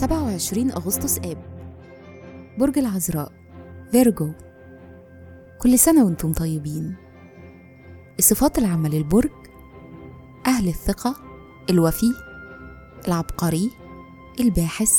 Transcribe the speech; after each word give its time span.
27 0.00 0.70
أغسطس 0.72 1.18
آب. 1.18 1.36
برج 2.58 2.78
العذراء. 2.78 3.32
فيرجو 3.92 4.32
كل 5.58 5.78
سنة 5.78 6.04
وأنتم 6.04 6.32
طيبين. 6.32 6.94
الصفات 8.18 8.58
العامة 8.58 8.88
للبرج 8.88 9.30
أهل 10.46 10.68
الثقة 10.68 11.16
الوفي 11.70 12.12
العبقري 13.08 13.70
الباحث 14.40 14.92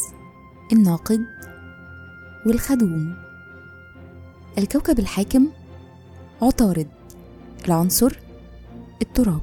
الناقد 0.74 1.26
والخدوم. 2.46 3.16
الكوكب 4.58 5.00
الحاكم 5.00 5.48
عطارد. 6.42 6.88
العنصر 7.66 8.20
التراب. 9.02 9.42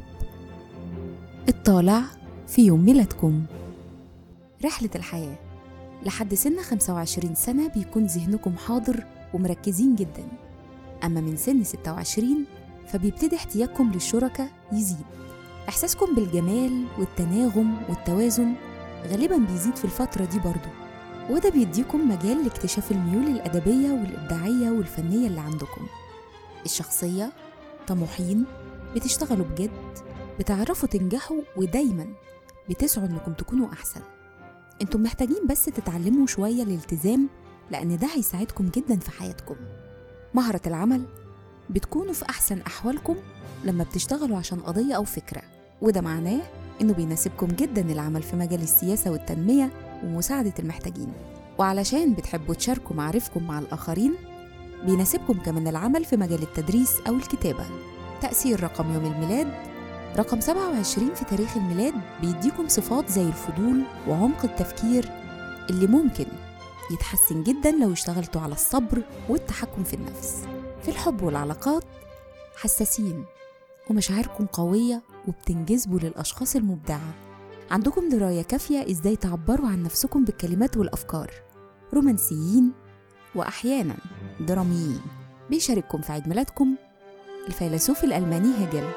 الطالع 1.49 2.03
في 2.47 2.67
يوم 2.67 2.85
ميلادكم. 2.85 3.45
رحلة 4.65 4.91
الحياة. 4.95 5.48
لحد 6.07 6.35
سن 6.35 6.63
25 6.63 7.35
سنة 7.35 7.69
بيكون 7.69 8.07
ذهنكم 8.07 8.57
حاضر 8.57 9.05
ومركزين 9.35 9.95
جدا. 9.95 10.29
أما 11.05 11.21
من 11.21 11.37
سن 11.37 11.65
26 11.65 12.45
فبيبتدي 12.87 13.37
احتياجكم 13.37 13.91
للشركة 13.93 14.49
يزيد. 14.73 15.07
إحساسكم 15.69 16.15
بالجمال 16.15 16.85
والتناغم 16.99 17.77
والتوازن 17.89 18.55
غالبا 19.07 19.37
بيزيد 19.37 19.77
في 19.77 19.85
الفترة 19.85 20.25
دي 20.25 20.39
برضو 20.39 20.69
وده 21.31 21.51
بيديكم 21.51 22.09
مجال 22.09 22.43
لاكتشاف 22.45 22.91
الميول 22.93 23.27
الأدبية 23.27 23.91
والإبداعية 23.91 24.71
والفنية 24.71 25.27
اللي 25.27 25.41
عندكم. 25.41 25.87
الشخصية 26.65 27.33
طموحين 27.87 28.45
بتشتغلوا 28.95 29.47
بجد 29.47 29.71
بتعرفوا 30.39 30.89
تنجحوا 30.89 31.41
ودايما 31.57 32.07
بتسعوا 32.71 33.07
إنكم 33.07 33.33
تكونوا 33.33 33.73
أحسن. 33.73 34.01
أنتم 34.83 35.03
محتاجين 35.03 35.47
بس 35.51 35.65
تتعلموا 35.65 36.27
شوية 36.27 36.63
الالتزام 36.63 37.29
لأن 37.71 37.99
ده 37.99 38.07
هيساعدكم 38.15 38.69
جدا 38.69 38.99
في 38.99 39.11
حياتكم. 39.11 39.57
مهرة 40.35 40.61
العمل 40.67 41.03
بتكونوا 41.71 42.13
في 42.13 42.25
أحسن 42.31 42.61
أحوالكم 42.61 43.17
لما 43.65 43.85
بتشتغلوا 43.85 44.37
عشان 44.37 44.61
قضية 44.61 44.95
أو 44.95 45.05
فكرة. 45.05 45.43
وده 45.83 46.01
معناه 46.01 46.41
إنه 46.81 46.93
بيناسبكم 46.93 47.47
جدا 47.47 47.81
العمل 47.93 48.23
في 48.23 48.37
مجال 48.37 48.63
السياسة 48.63 49.11
والتنمية 49.11 49.71
ومساعدة 50.05 50.53
المحتاجين. 50.59 51.13
وعلشان 51.59 52.15
بتحبوا 52.15 52.55
تشاركوا 52.55 52.97
معارفكم 52.97 53.47
مع 53.47 53.59
الآخرين 53.59 54.15
بيناسبكم 54.87 55.35
كمان 55.35 55.69
العمل 55.69 56.05
في 56.05 56.17
مجال 56.17 56.43
التدريس 56.43 56.93
أو 57.09 57.15
الكتابة. 57.15 57.65
تأثير 58.23 58.63
رقم 58.63 58.95
يوم 58.95 59.07
الميلاد 59.07 59.53
رقم 60.17 60.41
27 60.41 61.15
في 61.15 61.25
تاريخ 61.25 61.57
الميلاد 61.57 61.95
بيديكم 62.21 62.69
صفات 62.69 63.09
زي 63.11 63.23
الفضول 63.23 63.83
وعمق 64.09 64.45
التفكير 64.45 65.11
اللي 65.71 65.87
ممكن 65.87 66.27
يتحسن 66.93 67.43
جدا 67.43 67.71
لو 67.71 67.93
اشتغلتوا 67.93 68.41
على 68.41 68.53
الصبر 68.53 69.03
والتحكم 69.29 69.85
في 69.85 69.95
النفس 69.95 70.45
في 70.83 70.89
الحب 70.89 71.23
والعلاقات 71.23 71.85
حساسين 72.57 73.25
ومشاعركم 73.91 74.47
قوية 74.47 75.03
وبتنجذبوا 75.29 75.99
للأشخاص 75.99 76.57
المبدعة. 76.57 77.15
عندكم 77.71 78.09
دراية 78.09 78.43
كافية 78.43 78.91
إزاي 78.91 79.17
تعبروا 79.17 79.69
عن 79.69 79.83
نفسكم 79.83 80.25
بالكلمات 80.25 80.77
والأفكار. 80.77 81.31
رومانسيين 81.95 82.73
وأحيانا 83.35 83.95
دراميين. 84.41 85.01
بيشارككم 85.51 86.01
في 86.01 86.13
عيد 86.13 86.29
ميلادكم 86.29 86.75
الفيلسوف 87.49 88.05
الألماني 88.05 88.49
هيجل. 88.59 88.89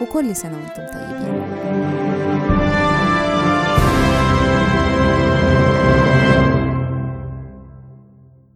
وكل 0.00 0.36
سنة 0.36 0.56
وأنتم 0.58 0.86
طيبين. 0.92 1.99